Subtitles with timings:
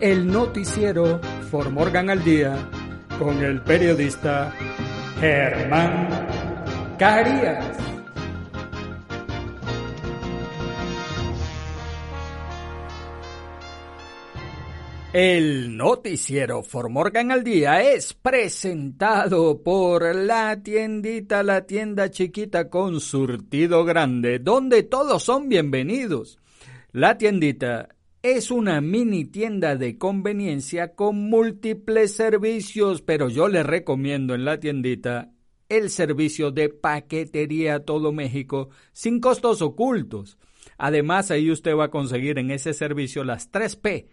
[0.00, 2.56] el noticiero For Morgan al Día
[3.18, 4.50] con el periodista
[5.20, 6.26] Germán
[6.98, 7.76] Carías.
[15.12, 23.00] El noticiero For Morgan al Día es presentado por la tiendita, la tienda chiquita con
[23.00, 26.38] surtido grande, donde todos son bienvenidos.
[26.92, 27.88] La tiendita
[28.22, 34.60] es una mini tienda de conveniencia con múltiples servicios, pero yo le recomiendo en la
[34.60, 35.32] tiendita
[35.70, 40.38] el servicio de paquetería todo México sin costos ocultos.
[40.76, 44.08] Además, ahí usted va a conseguir en ese servicio las 3P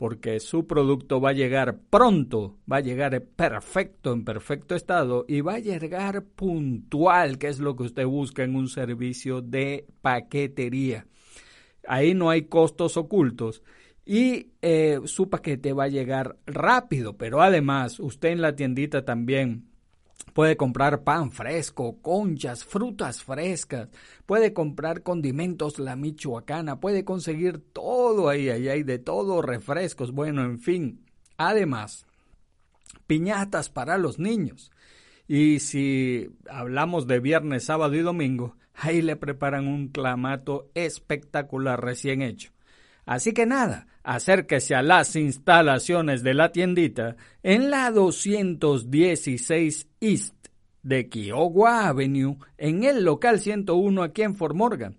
[0.00, 5.42] porque su producto va a llegar pronto, va a llegar perfecto, en perfecto estado y
[5.42, 11.06] va a llegar puntual, que es lo que usted busca en un servicio de paquetería.
[11.90, 13.62] Ahí no hay costos ocultos
[14.04, 19.70] y eh, su paquete va a llegar rápido, pero además usted en la tiendita también
[20.32, 23.88] Puede comprar pan fresco, conchas, frutas frescas,
[24.26, 30.44] puede comprar condimentos la michoacana, puede conseguir todo ahí, ahí hay de todo, refrescos, bueno,
[30.44, 31.04] en fin.
[31.36, 32.06] Además,
[33.08, 34.70] piñatas para los niños.
[35.32, 42.20] Y si hablamos de viernes, sábado y domingo, ahí le preparan un clamato espectacular recién
[42.20, 42.50] hecho.
[43.06, 47.14] Así que nada, acérquese a las instalaciones de la tiendita
[47.44, 50.34] en la 216 East
[50.82, 54.98] de Kiowa Avenue en el local 101 aquí en Fort Morgan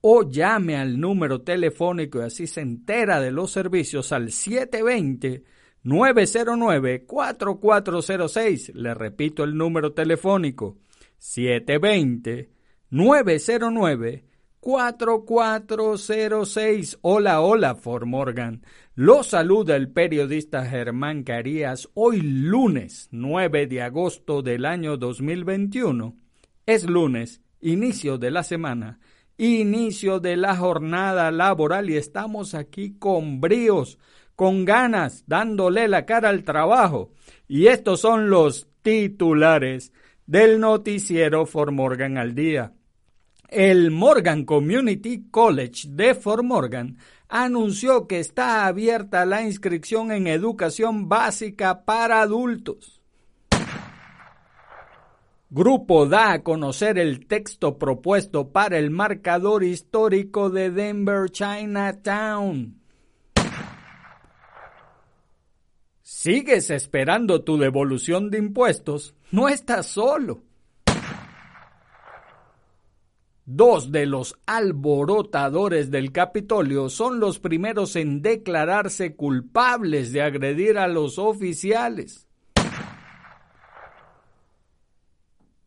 [0.00, 5.44] o llame al número telefónico y así se entera de los servicios al 720
[5.88, 8.74] 909 4406.
[8.74, 10.76] Le repito el número telefónico
[11.16, 12.50] 720
[12.90, 14.24] 909
[14.60, 16.98] 4406.
[17.00, 18.62] Hola, hola, For Morgan.
[18.94, 26.14] Lo saluda el periodista Germán Carías hoy lunes 9 de agosto del año 2021.
[26.66, 29.00] Es lunes, inicio de la semana,
[29.38, 33.98] inicio de la jornada laboral y estamos aquí con bríos,
[34.38, 37.10] con ganas, dándole la cara al trabajo.
[37.48, 39.92] Y estos son los titulares
[40.26, 42.72] del noticiero For Morgan al día.
[43.48, 51.08] El Morgan Community College de Fort Morgan anunció que está abierta la inscripción en educación
[51.08, 53.02] básica para adultos.
[55.50, 62.77] Grupo da a conocer el texto propuesto para el marcador histórico de Denver Chinatown.
[66.20, 69.14] ¿Sigues esperando tu devolución de impuestos?
[69.30, 70.42] No estás solo.
[73.44, 80.88] Dos de los alborotadores del Capitolio son los primeros en declararse culpables de agredir a
[80.88, 82.26] los oficiales.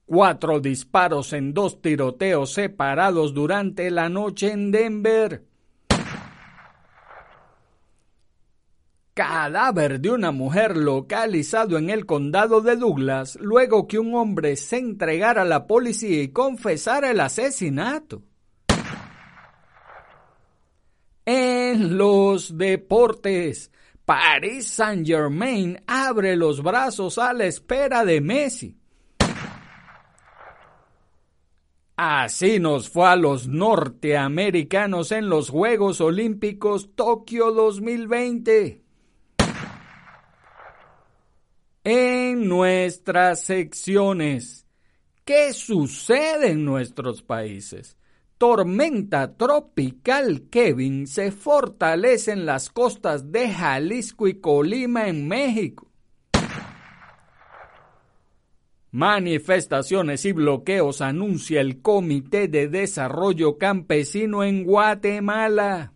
[0.06, 5.45] Cuatro disparos en dos tiroteos separados durante la noche en Denver.
[9.21, 14.79] Cadáver de una mujer localizado en el condado de Douglas luego que un hombre se
[14.79, 18.23] entregara a la policía y confesara el asesinato.
[21.23, 23.71] En los deportes,
[24.06, 28.75] Paris Saint Germain abre los brazos a la espera de Messi.
[31.95, 38.81] Así nos fue a los norteamericanos en los Juegos Olímpicos Tokio 2020.
[41.83, 44.68] En nuestras secciones.
[45.25, 47.98] ¿Qué sucede en nuestros países?
[48.38, 55.88] Tormenta tropical Kevin se fortalece en las costas de Jalisco y Colima en México.
[58.94, 65.94] Manifestaciones y bloqueos anuncia el Comité de Desarrollo Campesino en Guatemala.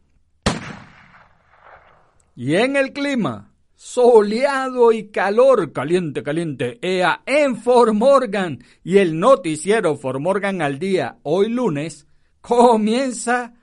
[2.35, 3.54] Y en el clima,
[3.85, 10.79] soleado y calor, caliente, caliente, EA en Fort Morgan y el noticiero Fort Morgan al
[10.79, 12.07] día, hoy lunes,
[12.41, 13.53] comienza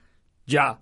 [0.47, 0.81] ya.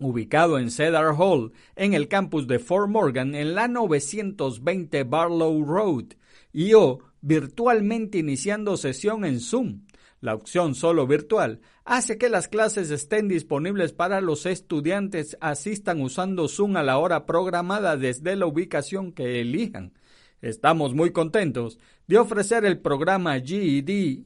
[0.00, 6.06] Ubicado en Cedar Hall, en el campus de Fort Morgan, en la 920 Barlow Road,
[6.52, 9.82] y o virtualmente iniciando sesión en Zoom.
[10.20, 16.46] La opción solo virtual hace que las clases estén disponibles para los estudiantes asistan usando
[16.46, 19.94] Zoom a la hora programada desde la ubicación que elijan.
[20.42, 24.24] Estamos muy contentos de ofrecer el programa GED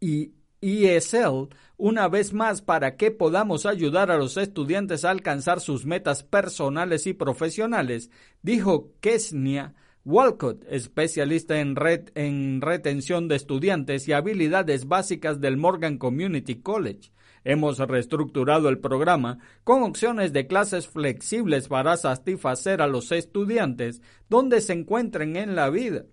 [0.00, 5.84] y ESL una vez más para que podamos ayudar a los estudiantes a alcanzar sus
[5.84, 8.10] metas personales y profesionales,
[8.42, 9.74] dijo Kesnia
[10.06, 17.10] Walcott, especialista en, red, en retención de estudiantes y habilidades básicas del Morgan Community College.
[17.42, 24.60] Hemos reestructurado el programa con opciones de clases flexibles para satisfacer a los estudiantes donde
[24.60, 26.04] se encuentren en la vida.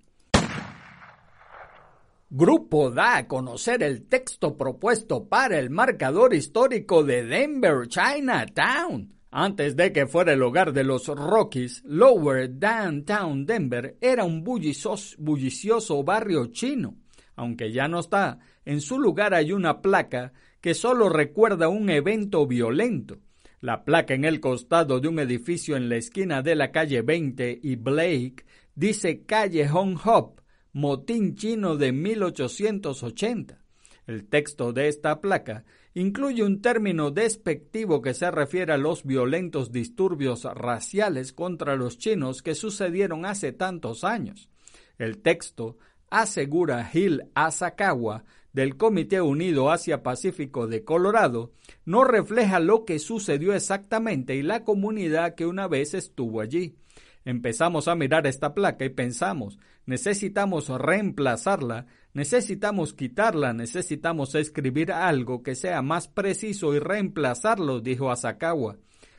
[2.30, 9.14] Grupo da a conocer el texto propuesto para el marcador histórico de Denver, Chinatown.
[9.30, 16.02] Antes de que fuera el hogar de los Rockies, Lower Downtown Denver era un bullicioso
[16.02, 16.96] barrio chino.
[17.36, 22.46] Aunque ya no está, en su lugar hay una placa que solo recuerda un evento
[22.46, 23.18] violento.
[23.60, 27.60] La placa en el costado de un edificio en la esquina de la calle 20
[27.62, 30.40] y Blake dice Calle Hong Hop,
[30.72, 33.58] motín chino de 1880.
[34.06, 35.64] El texto de esta placa
[35.94, 42.42] incluye un término despectivo que se refiere a los violentos disturbios raciales contra los chinos
[42.42, 44.50] que sucedieron hace tantos años.
[44.98, 45.78] El texto
[46.20, 51.50] asegura Gil Asakawa del Comité Unido Asia-Pacífico de Colorado,
[51.84, 56.76] no refleja lo que sucedió exactamente y la comunidad que una vez estuvo allí.
[57.24, 65.56] Empezamos a mirar esta placa y pensamos, necesitamos reemplazarla, necesitamos quitarla, necesitamos escribir algo que
[65.56, 68.76] sea más preciso y reemplazarlo, dijo Asakawa.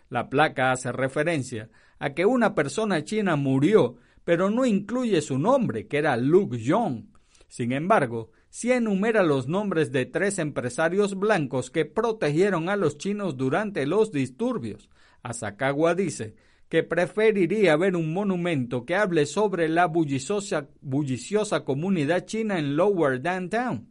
[0.09, 5.87] La placa hace referencia a que una persona china murió pero no incluye su nombre,
[5.87, 7.05] que era Luke Young.
[7.47, 13.37] Sin embargo, sí enumera los nombres de tres empresarios blancos que protegieron a los chinos
[13.37, 14.89] durante los disturbios.
[15.23, 16.35] Asakawa dice
[16.67, 23.21] que preferiría ver un monumento que hable sobre la bulliciosa, bulliciosa comunidad china en Lower
[23.21, 23.87] Downtown.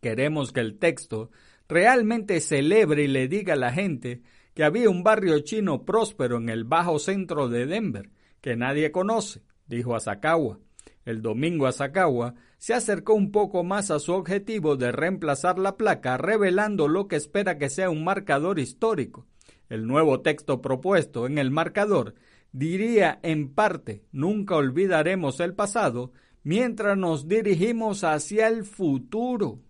[0.00, 1.30] Queremos que el texto
[1.68, 4.22] realmente celebre y le diga a la gente
[4.54, 8.10] que había un barrio chino próspero en el bajo centro de Denver,
[8.40, 10.58] que nadie conoce, dijo Asakawa.
[11.04, 16.16] El domingo Asakawa se acercó un poco más a su objetivo de reemplazar la placa,
[16.16, 19.26] revelando lo que espera que sea un marcador histórico.
[19.68, 22.14] El nuevo texto propuesto en el marcador
[22.52, 29.60] diría en parte, nunca olvidaremos el pasado, mientras nos dirigimos hacia el futuro.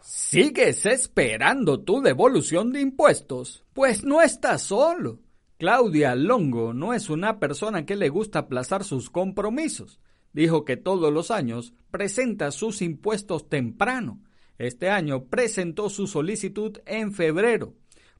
[0.00, 3.64] ¿Sigues esperando tu devolución de impuestos?
[3.72, 5.18] Pues no estás solo.
[5.58, 10.00] Claudia Longo no es una persona que le gusta aplazar sus compromisos.
[10.34, 14.20] Dijo que todos los años presenta sus impuestos temprano.
[14.58, 17.72] Este año presentó su solicitud en febrero.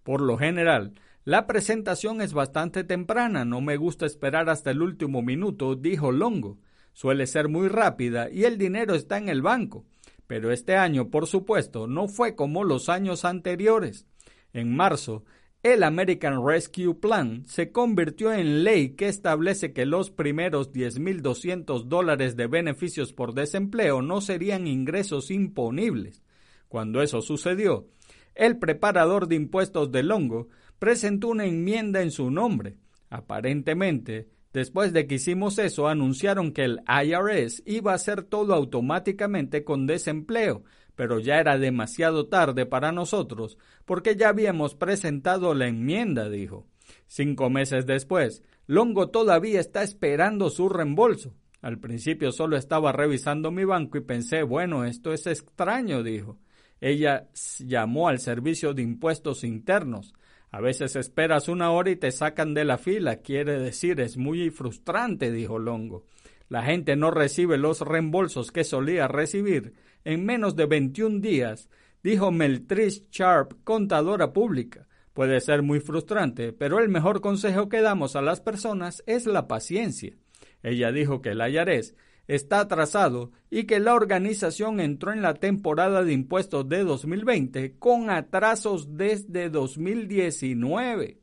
[0.03, 5.21] Por lo general, la presentación es bastante temprana, no me gusta esperar hasta el último
[5.21, 6.59] minuto, dijo Longo.
[6.95, 9.85] Suele ser muy rápida y el dinero está en el banco.
[10.27, 14.07] Pero este año, por supuesto, no fue como los años anteriores.
[14.55, 15.25] En marzo,
[15.73, 22.37] el American Rescue Plan se convirtió en ley que establece que los primeros 10.200 dólares
[22.37, 26.23] de beneficios por desempleo no serían ingresos imponibles.
[26.69, 27.89] Cuando eso sucedió,
[28.37, 30.47] el preparador de impuestos de Longo
[30.79, 32.77] presentó una enmienda en su nombre.
[33.11, 39.65] Aparentemente, después de que hicimos eso, anunciaron que el IRS iba a hacer todo automáticamente
[39.65, 40.63] con desempleo,
[40.97, 46.67] pero ya era demasiado tarde para nosotros, porque ya habíamos presentado la enmienda, dijo.
[47.07, 51.35] Cinco meses después, Longo todavía está esperando su reembolso.
[51.63, 56.39] Al principio solo estaba revisando mi banco y pensé, bueno, esto es extraño, dijo.
[56.81, 57.29] Ella
[57.61, 60.15] llamó al servicio de impuestos internos.
[60.51, 63.17] A veces esperas una hora y te sacan de la fila.
[63.17, 66.05] Quiere decir, es muy frustrante, dijo Longo.
[66.49, 69.75] La gente no recibe los reembolsos que solía recibir
[70.07, 71.69] en menos de 21 días,
[72.01, 74.87] dijo Meltrice Sharp, contadora pública.
[75.13, 79.49] Puede ser muy frustrante, pero el mejor consejo que damos a las personas es la
[79.49, 80.17] paciencia.
[80.63, 81.97] Ella dijo que el IRS
[82.29, 88.09] está atrasado y que la organización entró en la temporada de impuestos de 2020 con
[88.09, 91.19] atrasos desde 2019.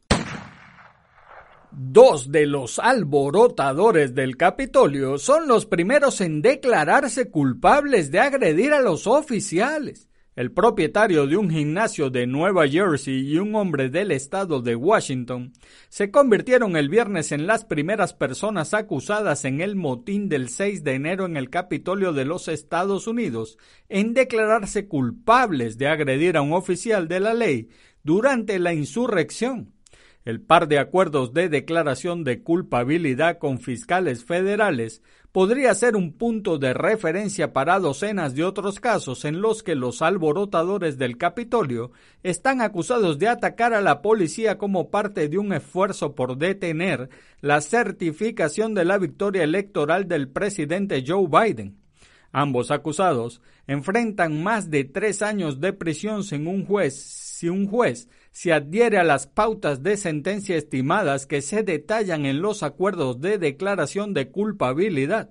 [1.76, 8.82] Dos de los alborotadores del Capitolio son los primeros en declararse culpables de agredir a
[8.82, 10.08] los oficiales.
[10.36, 15.52] El propietario de un gimnasio de Nueva Jersey y un hombre del estado de Washington
[15.90, 20.94] se convirtieron el viernes en las primeras personas acusadas en el motín del 6 de
[20.94, 23.58] enero en el Capitolio de los Estados Unidos
[23.90, 27.70] en declararse culpables de agredir a un oficial de la ley
[28.04, 29.73] durante la insurrección.
[30.26, 35.02] El par de acuerdos de declaración de culpabilidad con fiscales federales
[35.34, 40.02] podría ser un punto de referencia para docenas de otros casos en los que los
[40.02, 46.16] alborotadores del Capitolio están acusados de atacar a la policía como parte de un esfuerzo
[46.16, 47.10] por detener
[47.42, 51.84] la certificación de la victoria electoral del presidente Joe Biden.
[52.32, 58.08] Ambos acusados enfrentan más de tres años de prisión sin un juez, si un juez
[58.34, 63.38] se adhiere a las pautas de sentencia estimadas que se detallan en los acuerdos de
[63.38, 65.30] declaración de culpabilidad.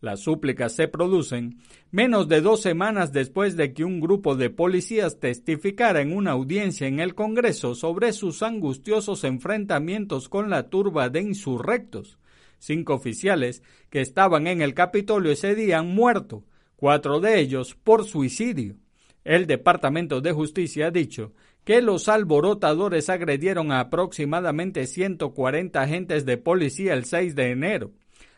[0.00, 1.58] Las súplicas se producen
[1.90, 6.86] menos de dos semanas después de que un grupo de policías testificara en una audiencia
[6.86, 12.18] en el Congreso sobre sus angustiosos enfrentamientos con la turba de insurrectos.
[12.58, 16.44] Cinco oficiales que estaban en el Capitolio ese día han muerto,
[16.76, 18.76] cuatro de ellos por suicidio.
[19.24, 21.32] El Departamento de Justicia ha dicho
[21.66, 27.90] que los alborotadores agredieron a aproximadamente 140 agentes de policía el 6 de enero.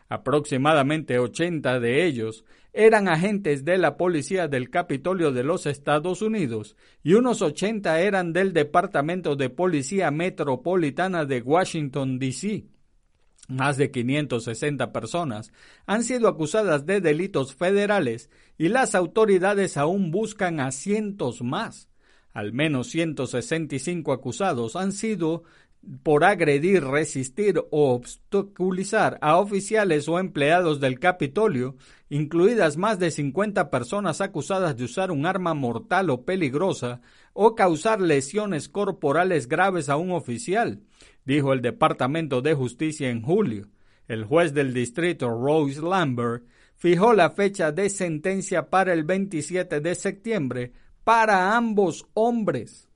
[0.09, 2.43] Aproximadamente 80 de ellos
[2.73, 8.33] eran agentes de la policía del Capitolio de los Estados Unidos y unos 80 eran
[8.33, 12.65] del Departamento de Policía Metropolitana de Washington, D.C.
[13.47, 15.51] Más de 560 personas
[15.85, 21.88] han sido acusadas de delitos federales y las autoridades aún buscan a cientos más.
[22.39, 25.43] Al menos 165 acusados han sido
[26.03, 31.75] por agredir, resistir o obstaculizar a oficiales o empleados del Capitolio,
[32.09, 37.01] incluidas más de 50 personas acusadas de usar un arma mortal o peligrosa
[37.33, 40.79] o causar lesiones corporales graves a un oficial,
[41.25, 43.67] dijo el Departamento de Justicia en julio.
[44.07, 46.45] El juez del distrito, Rose Lambert,
[46.77, 50.71] fijó la fecha de sentencia para el 27 de septiembre
[51.09, 52.87] para ambos hombres.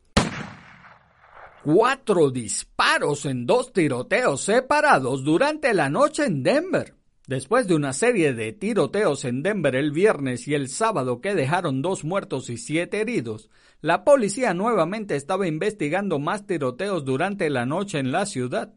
[1.63, 6.93] Cuatro disparos en dos tiroteos separados durante la noche en Denver.
[7.25, 11.82] Después de una serie de tiroteos en Denver el viernes y el sábado que dejaron
[11.82, 13.50] dos muertos y siete heridos,
[13.82, 18.75] la policía nuevamente estaba investigando más tiroteos durante la noche en la ciudad.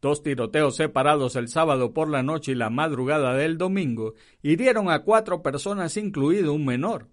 [0.00, 5.00] Dos tiroteos separados el sábado por la noche y la madrugada del domingo hirieron a
[5.00, 7.08] cuatro personas, incluido un menor.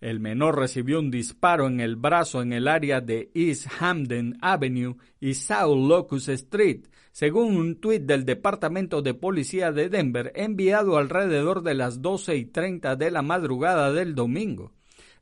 [0.00, 4.96] El menor recibió un disparo en el brazo en el área de East Hamden Avenue
[5.20, 11.62] y South Locust Street, según un tuit del Departamento de Policía de Denver enviado alrededor
[11.62, 14.72] de las 12 y 30 de la madrugada del domingo.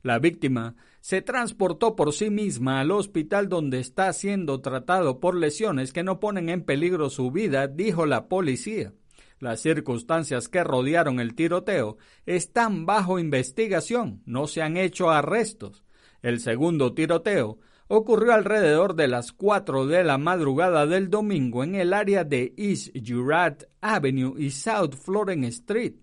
[0.03, 5.91] La víctima se transportó por sí misma al hospital donde está siendo tratado por lesiones
[5.91, 8.93] que no ponen en peligro su vida, dijo la policía.
[9.39, 15.83] Las circunstancias que rodearon el tiroteo están bajo investigación, no se han hecho arrestos.
[16.23, 21.93] El segundo tiroteo ocurrió alrededor de las 4 de la madrugada del domingo en el
[21.93, 25.93] área de East Girard Avenue y South Florence Street.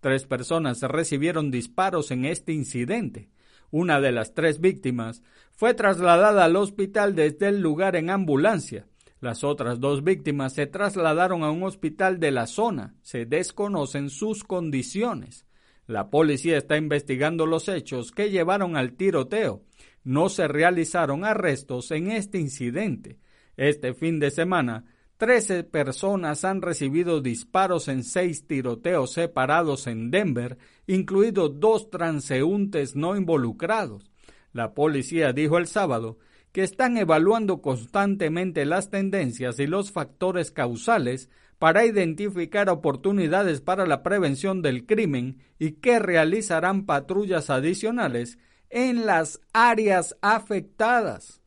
[0.00, 3.30] Tres personas recibieron disparos en este incidente.
[3.70, 5.22] Una de las tres víctimas
[5.52, 8.86] fue trasladada al hospital desde el lugar en ambulancia.
[9.24, 12.94] Las otras dos víctimas se trasladaron a un hospital de la zona.
[13.00, 15.46] Se desconocen sus condiciones.
[15.86, 19.62] La policía está investigando los hechos que llevaron al tiroteo.
[20.02, 23.18] No se realizaron arrestos en este incidente.
[23.56, 24.84] Este fin de semana,
[25.16, 33.16] 13 personas han recibido disparos en seis tiroteos separados en Denver, incluidos dos transeúntes no
[33.16, 34.10] involucrados.
[34.52, 36.18] La policía dijo el sábado
[36.54, 44.04] que están evaluando constantemente las tendencias y los factores causales para identificar oportunidades para la
[44.04, 48.38] prevención del crimen y que realizarán patrullas adicionales
[48.70, 51.40] en las áreas afectadas.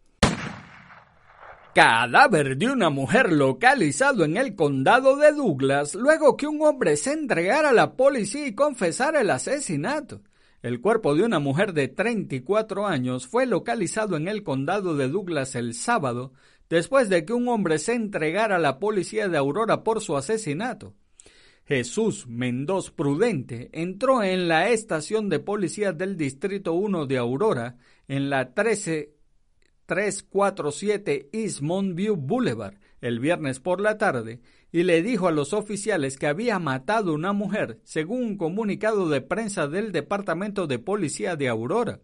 [1.73, 7.13] Cadáver de una mujer localizado en el condado de Douglas luego que un hombre se
[7.13, 10.19] entregara a la policía y confesara el asesinato.
[10.63, 15.53] El cuerpo de una mujer de 34 años fue localizado en el condado de Douglas
[15.55, 16.33] el sábado,
[16.67, 20.95] después de que un hombre se entregara a la policía de Aurora por su asesinato.
[21.65, 28.29] Jesús Mendoz Prudente entró en la estación de policía del Distrito 1 de Aurora en
[28.29, 34.39] la 13347 East Montview Boulevard el viernes por la tarde
[34.71, 39.22] y le dijo a los oficiales que había matado una mujer, según un comunicado de
[39.22, 42.01] prensa del Departamento de Policía de Aurora.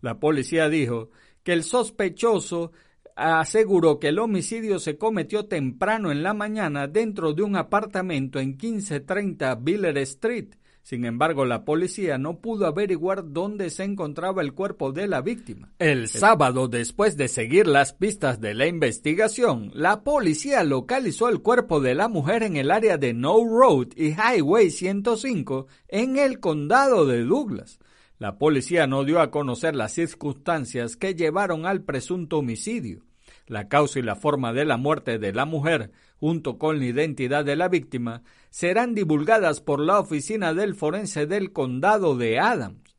[0.00, 1.10] La policía dijo
[1.42, 2.72] que el sospechoso
[3.16, 8.50] aseguró que el homicidio se cometió temprano en la mañana dentro de un apartamento en
[8.50, 10.54] 1530 Biller Street,
[10.88, 15.70] sin embargo, la policía no pudo averiguar dónde se encontraba el cuerpo de la víctima.
[15.78, 21.80] El sábado, después de seguir las pistas de la investigación, la policía localizó el cuerpo
[21.80, 27.04] de la mujer en el área de No Road y Highway 105 en el condado
[27.04, 27.80] de Douglas.
[28.18, 33.04] La policía no dio a conocer las circunstancias que llevaron al presunto homicidio.
[33.46, 37.44] La causa y la forma de la muerte de la mujer, junto con la identidad
[37.44, 42.96] de la víctima, serán divulgadas por la oficina del forense del condado de Adams.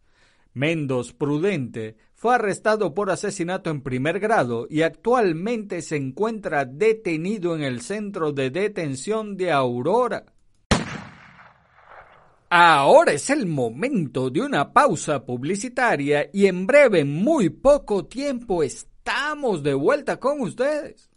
[0.53, 7.63] Mendoz Prudente fue arrestado por asesinato en primer grado y actualmente se encuentra detenido en
[7.63, 10.25] el centro de detención de Aurora.
[12.49, 19.62] Ahora es el momento de una pausa publicitaria y en breve, muy poco tiempo, estamos
[19.62, 21.10] de vuelta con ustedes.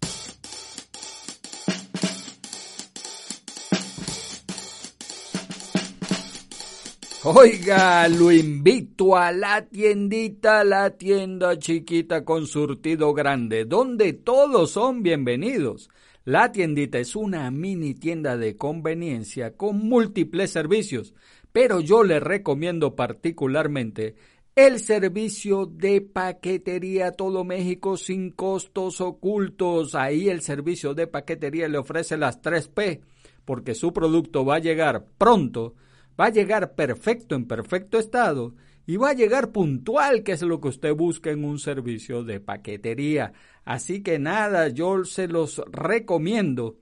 [7.24, 15.04] Oiga, lo invito a la tiendita, la tienda chiquita con surtido grande, donde todos son
[15.04, 15.88] bienvenidos.
[16.24, 21.14] La tiendita es una mini tienda de conveniencia con múltiples servicios,
[21.52, 24.16] pero yo le recomiendo particularmente
[24.56, 29.94] el servicio de paquetería todo México sin costos ocultos.
[29.94, 33.00] Ahí el servicio de paquetería le ofrece las 3P,
[33.44, 35.76] porque su producto va a llegar pronto,
[36.22, 38.54] va a llegar perfecto en perfecto estado
[38.86, 42.38] y va a llegar puntual, que es lo que usted busca en un servicio de
[42.38, 43.32] paquetería.
[43.64, 46.78] Así que nada, yo se los recomiendo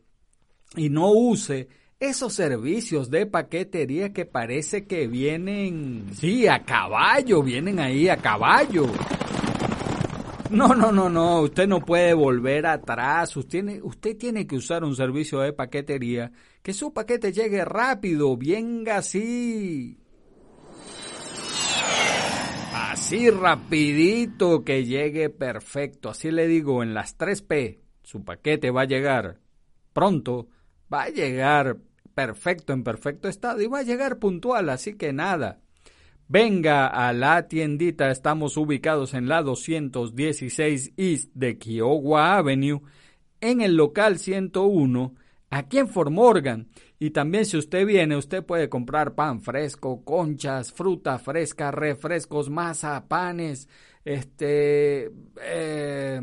[0.77, 7.79] y no use esos servicios de paquetería que parece que vienen, sí, a caballo, vienen
[7.79, 8.87] ahí a caballo.
[10.51, 14.83] No, no, no, no, usted no puede volver atrás, usted tiene, usted tiene que usar
[14.83, 19.97] un servicio de paquetería, que su paquete llegue rápido, venga así.
[22.75, 28.87] Así rapidito que llegue perfecto, así le digo, en las 3P, su paquete va a
[28.87, 29.39] llegar
[29.93, 30.49] pronto,
[30.93, 31.77] va a llegar
[32.13, 35.61] perfecto, en perfecto estado y va a llegar puntual, así que nada.
[36.33, 42.83] Venga a la tiendita, estamos ubicados en la 216 East de Kiowa Avenue,
[43.41, 45.13] en el local 101,
[45.51, 46.69] aquí en Fort Morgan.
[47.01, 53.09] Y también si usted viene, usted puede comprar pan fresco, conchas, fruta fresca, refrescos, masa,
[53.09, 53.69] panes,
[54.05, 55.11] este,
[55.43, 56.21] eh,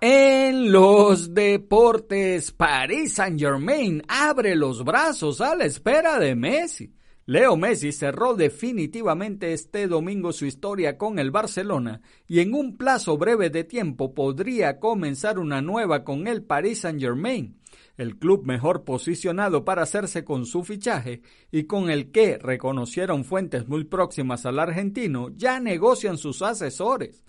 [0.00, 6.94] En los deportes, Paris Saint Germain abre los brazos a la espera de Messi.
[7.26, 13.18] Leo Messi cerró definitivamente este domingo su historia con el Barcelona y en un plazo
[13.18, 17.58] breve de tiempo podría comenzar una nueva con el Paris Saint Germain
[17.98, 23.66] el club mejor posicionado para hacerse con su fichaje y con el que, reconocieron fuentes
[23.66, 27.24] muy próximas al argentino, ya negocian sus asesores.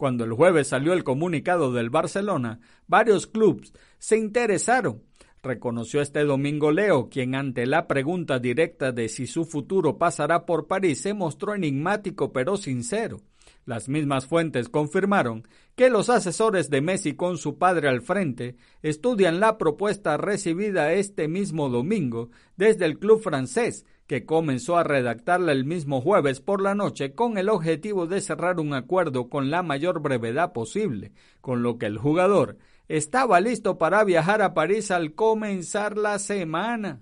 [0.00, 5.02] Cuando el jueves salió el comunicado del Barcelona, varios clubes se interesaron.
[5.42, 10.66] Reconoció este domingo Leo, quien ante la pregunta directa de si su futuro pasará por
[10.66, 13.20] París se mostró enigmático pero sincero.
[13.66, 19.38] Las mismas fuentes confirmaron que los asesores de Messi con su padre al frente estudian
[19.38, 25.64] la propuesta recibida este mismo domingo desde el club francés, que comenzó a redactarla el
[25.64, 30.00] mismo jueves por la noche con el objetivo de cerrar un acuerdo con la mayor
[30.00, 35.96] brevedad posible, con lo que el jugador estaba listo para viajar a París al comenzar
[35.96, 36.98] la semana.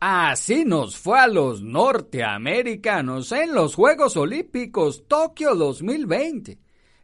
[0.00, 6.58] Así nos fue a los norteamericanos en los Juegos Olímpicos Tokio 2020.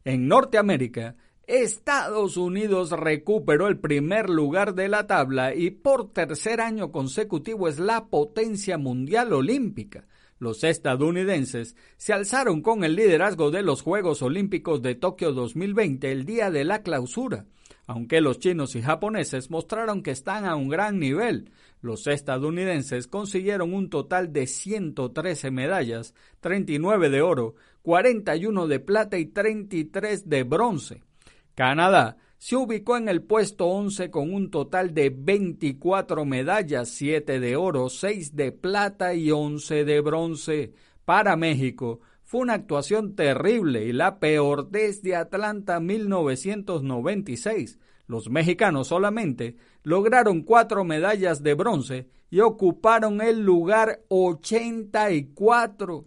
[0.07, 1.17] En Norteamérica,
[1.51, 7.81] Estados Unidos recuperó el primer lugar de la tabla y por tercer año consecutivo es
[7.81, 10.07] la potencia mundial olímpica.
[10.39, 16.25] Los estadounidenses se alzaron con el liderazgo de los Juegos Olímpicos de Tokio 2020 el
[16.25, 17.47] día de la clausura.
[17.85, 21.51] Aunque los chinos y japoneses mostraron que están a un gran nivel,
[21.83, 29.27] los estadounidenses consiguieron un total de 113 medallas, 39 de oro, 41 de plata y
[29.27, 31.10] 33 de bronce.
[31.61, 37.55] Canadá se ubicó en el puesto 11 con un total de 24 medallas, 7 de
[37.55, 40.73] oro, 6 de plata y 11 de bronce.
[41.05, 47.79] Para México fue una actuación terrible y la peor desde Atlanta 1996.
[48.07, 56.07] Los mexicanos solamente lograron cuatro medallas de bronce y ocuparon el lugar 84.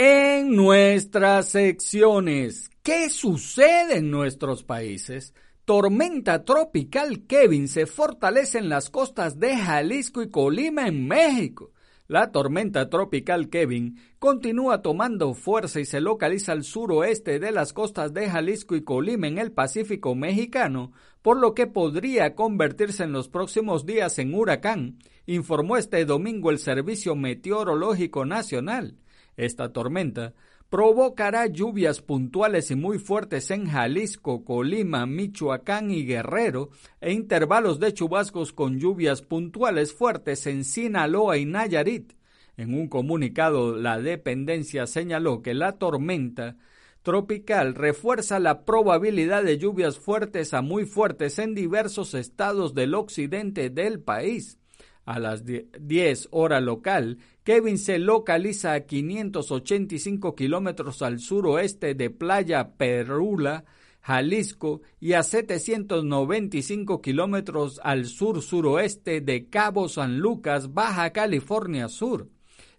[0.00, 5.34] En nuestras secciones, ¿qué sucede en nuestros países?
[5.64, 11.72] Tormenta tropical Kevin se fortalece en las costas de Jalisco y Colima en México.
[12.06, 18.14] La tormenta tropical Kevin continúa tomando fuerza y se localiza al suroeste de las costas
[18.14, 23.28] de Jalisco y Colima en el Pacífico mexicano, por lo que podría convertirse en los
[23.28, 28.94] próximos días en huracán, informó este domingo el Servicio Meteorológico Nacional.
[29.38, 30.34] Esta tormenta
[30.68, 36.70] provocará lluvias puntuales y muy fuertes en Jalisco, Colima, Michoacán y Guerrero
[37.00, 42.14] e intervalos de chubascos con lluvias puntuales fuertes en Sinaloa y Nayarit.
[42.56, 46.56] En un comunicado, la dependencia señaló que la tormenta
[47.02, 53.70] tropical refuerza la probabilidad de lluvias fuertes a muy fuertes en diversos estados del occidente
[53.70, 54.58] del país.
[55.04, 57.16] A las 10 hora local,
[57.48, 63.64] Kevin se localiza a 585 kilómetros al suroeste de Playa Perula,
[64.02, 72.28] Jalisco, y a 795 kilómetros al sur-suroeste de Cabo San Lucas, Baja California Sur.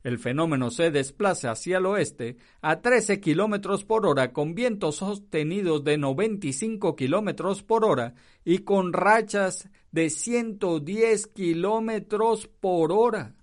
[0.04, 5.84] El fenómeno se desplaza hacia el oeste a 13 kilómetros por hora con vientos sostenidos
[5.84, 8.14] de 95 kilómetros por hora
[8.46, 13.34] y con rachas de 110 kilómetros por hora.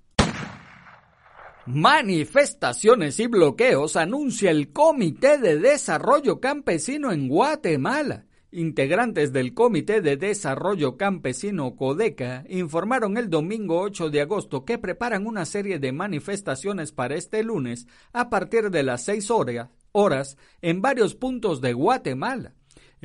[1.67, 8.27] Manifestaciones y bloqueos anuncia el Comité de Desarrollo Campesino en Guatemala.
[8.53, 15.27] Integrantes del Comité de Desarrollo Campesino CODECA informaron el domingo 8 de agosto que preparan
[15.27, 20.81] una serie de manifestaciones para este lunes a partir de las 6 horas, horas en
[20.81, 22.55] varios puntos de Guatemala.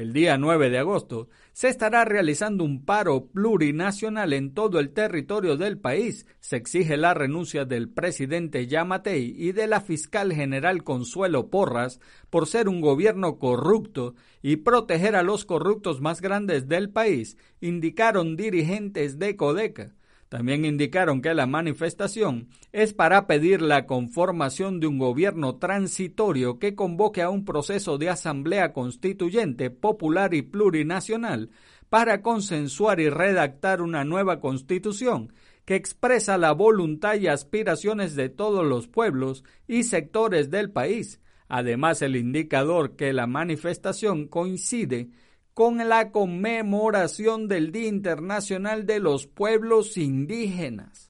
[0.02, 5.58] El día 9 de agosto se estará realizando un paro plurinacional en todo el territorio
[5.58, 6.26] del país.
[6.40, 12.00] Se exige la renuncia del presidente Yamatei y de la fiscal general Consuelo Porras
[12.32, 18.36] por ser un gobierno corrupto y proteger a los corruptos más grandes del país, indicaron
[18.36, 19.94] dirigentes de Codeca.
[20.32, 26.74] También indicaron que la manifestación es para pedir la conformación de un gobierno transitorio que
[26.74, 31.50] convoque a un proceso de asamblea constituyente popular y plurinacional
[31.90, 35.34] para consensuar y redactar una nueva constitución
[35.66, 41.20] que expresa la voluntad y aspiraciones de todos los pueblos y sectores del país.
[41.50, 45.10] Además, el indicador que la manifestación coincide
[45.54, 51.10] con la conmemoración del Día Internacional de los Pueblos Indígenas.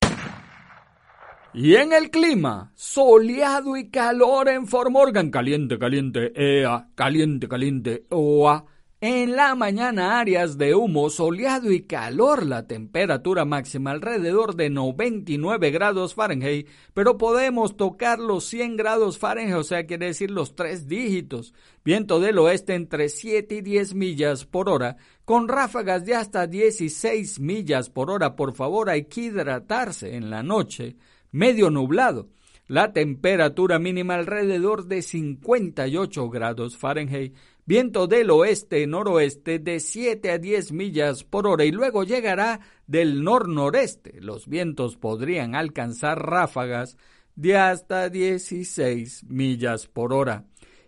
[1.53, 8.65] Y en el clima, soleado y calor en Formorgan, caliente, caliente, ea, caliente, caliente, oa.
[9.03, 15.71] En la mañana áreas de humo, soleado y calor, la temperatura máxima alrededor de 99
[15.71, 20.87] grados Fahrenheit, pero podemos tocar los 100 grados Fahrenheit, o sea, quiere decir los tres
[20.87, 21.55] dígitos.
[21.83, 27.39] Viento del oeste entre 7 y 10 millas por hora, con ráfagas de hasta 16
[27.39, 28.35] millas por hora.
[28.35, 30.95] Por favor, hay que hidratarse en la noche,
[31.31, 32.29] medio nublado.
[32.71, 37.35] La temperatura mínima alrededor de 58 grados Fahrenheit
[37.71, 44.19] viento del oeste-noroeste de 7 a 10 millas por hora y luego llegará del nor-noreste.
[44.19, 46.97] Los vientos podrían alcanzar ráfagas
[47.33, 50.43] de hasta 16 millas por hora.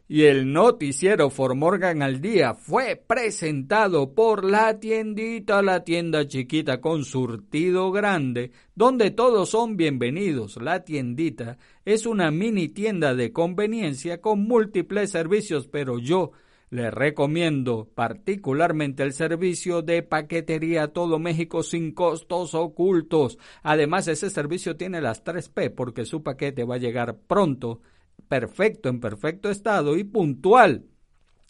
[0.10, 7.06] Y el noticiero Formorgan al día fue presentado por la tiendita, la tienda chiquita con
[7.06, 10.58] surtido grande, donde todos son bienvenidos.
[10.58, 16.34] La tiendita es una mini tienda de conveniencia con múltiples servicios, pero yo
[16.74, 23.38] le recomiendo particularmente el servicio de paquetería Todo México sin costos ocultos.
[23.62, 27.82] Además, ese servicio tiene las 3P porque su paquete va a llegar pronto,
[28.28, 30.86] perfecto, en perfecto estado y puntual.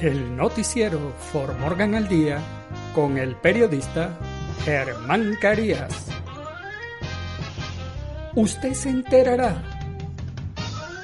[0.00, 2.38] El noticiero For Morgan al Día
[2.94, 4.16] con el periodista
[4.64, 6.06] Germán Carías.
[8.36, 9.60] Usted se enterará